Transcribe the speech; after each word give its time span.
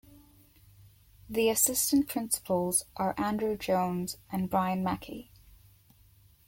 The 1.29 1.49
assistant 1.49 2.07
principals 2.09 2.85
are 2.97 3.13
Andrew 3.19 3.55
Jones 3.55 4.17
and 4.31 4.49
Brian 4.49 4.83
Mackey. 4.83 5.29